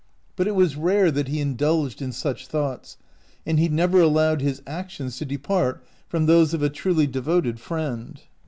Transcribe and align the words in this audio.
But 0.35 0.47
it 0.47 0.55
was 0.55 0.75
rare 0.77 1.11
that 1.11 1.27
he 1.27 1.39
indulged 1.39 2.01
in 2.01 2.11
such 2.11 2.47
thoughts, 2.47 2.97
and 3.45 3.59
he 3.59 3.69
never 3.69 4.01
allowed 4.01 4.41
his 4.41 4.63
actions 4.65 5.19
to 5.19 5.25
depart 5.25 5.85
from 6.07 6.25
those 6.25 6.55
of 6.55 6.63
a 6.63 6.71
truly 6.71 7.05
devoted 7.05 7.59
friend. 7.59 8.19